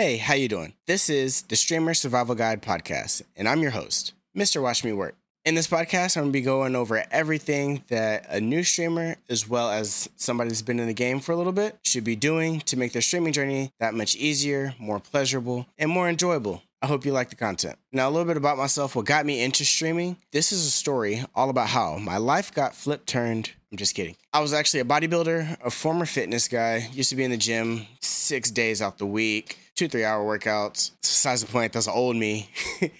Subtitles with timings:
[0.00, 0.74] Hey, how you doing?
[0.86, 4.62] This is the Streamer Survival Guide podcast, and I'm your host, Mr.
[4.62, 5.16] Watch Me Work.
[5.44, 9.48] In this podcast, I'm going to be going over everything that a new streamer, as
[9.48, 12.60] well as somebody that's been in the game for a little bit, should be doing
[12.60, 16.62] to make their streaming journey that much easier, more pleasurable, and more enjoyable.
[16.80, 17.76] I hope you like the content.
[17.90, 20.16] Now, a little bit about myself, what got me into streaming.
[20.30, 23.50] This is a story all about how my life got flip turned.
[23.72, 24.14] I'm just kidding.
[24.32, 27.86] I was actually a bodybuilder, a former fitness guy, used to be in the gym
[28.00, 30.90] six days out the week, two, three hour workouts.
[31.00, 32.50] Besides the point, that's old me.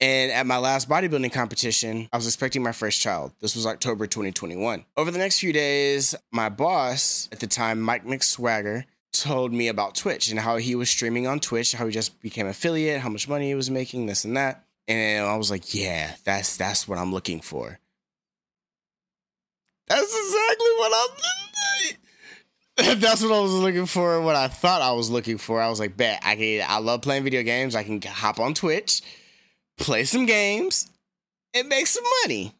[0.00, 3.32] And at my last bodybuilding competition, I was expecting my first child.
[3.40, 4.84] This was October 2021.
[4.98, 9.94] Over the next few days, my boss at the time, Mike McSwagger, told me about
[9.94, 13.28] Twitch and how he was streaming on Twitch, how he just became affiliate, how much
[13.28, 14.66] money he was making, this and that.
[14.88, 17.78] And I was like, yeah, that's that's what I'm looking for.
[19.86, 21.16] That's exactly what I'm
[22.76, 25.62] That's what I was looking for, what I thought I was looking for.
[25.62, 27.76] I was like, bet I can I love playing video games.
[27.76, 29.00] I can hop on Twitch,
[29.78, 30.90] play some games,
[31.54, 32.52] and make some money.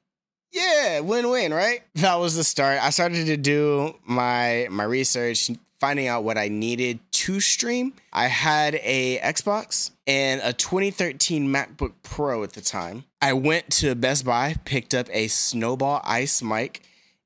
[0.53, 1.83] Yeah, win-win, right?
[1.97, 2.79] That was the start.
[2.81, 7.93] I started to do my my research, finding out what I needed to stream.
[8.13, 13.03] I had a Xbox and a 2013 MacBook Pro at the time.
[13.21, 16.83] I went to Best Buy, picked up a Snowball Ice mic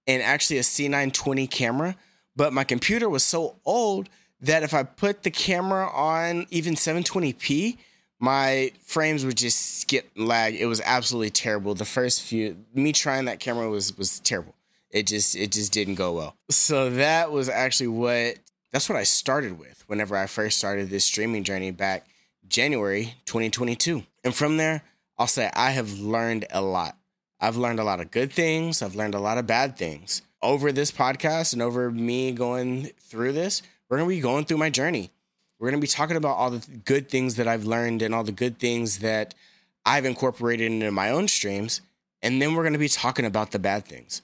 [0.06, 1.97] and actually a C920 camera,
[2.39, 4.08] but my computer was so old
[4.41, 7.77] that if I put the camera on even 720p,
[8.20, 10.55] my frames would just skip lag.
[10.55, 11.75] It was absolutely terrible.
[11.75, 14.55] The first few me trying that camera was was terrible.
[14.91, 16.36] It just it just didn't go well.
[16.48, 18.36] So that was actually what
[18.70, 22.06] that's what I started with whenever I first started this streaming journey back
[22.47, 24.05] January 2022.
[24.22, 24.84] And from there,
[25.19, 26.97] I'll say I have learned a lot.
[27.41, 30.22] I've learned a lot of good things, I've learned a lot of bad things.
[30.41, 34.58] Over this podcast and over me going through this, we're going to be going through
[34.58, 35.11] my journey.
[35.58, 38.22] We're going to be talking about all the good things that I've learned and all
[38.22, 39.34] the good things that
[39.84, 41.81] I've incorporated into my own streams.
[42.22, 44.22] And then we're going to be talking about the bad things.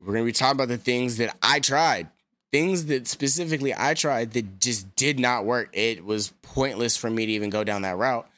[0.00, 2.08] We're going to be talking about the things that I tried,
[2.52, 5.70] things that specifically I tried that just did not work.
[5.72, 8.28] It was pointless for me to even go down that route.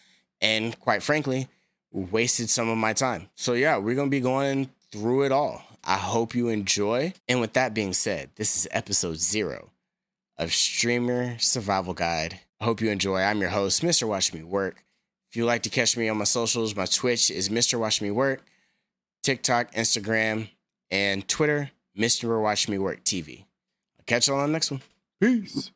[0.41, 1.49] And quite frankly,
[1.93, 3.29] wasted some of my time.
[3.35, 5.63] So, yeah, we're going to be going through it all.
[5.85, 7.15] I hope you enjoy.
[7.29, 9.71] And with that being said, this is episode zero
[10.39, 12.41] of Streamer Survival Guide.
[12.61, 13.21] I hope you enjoy.
[13.21, 14.07] I'm your host, Mr.
[14.07, 14.85] Watch Me Work.
[15.31, 17.79] If you like to catch me on my socials, my Twitch is Mr.
[17.79, 18.45] Watch Me Work,
[19.23, 20.51] TikTok, Instagram,
[20.91, 22.43] and Twitter, Mr.
[22.43, 23.45] Watch Me Work TV.
[23.99, 24.83] I'll catch you all on the next one.
[25.21, 25.71] Peace.